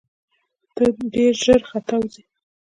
[0.75, 2.23] ته ډېر ژر ختاوزې!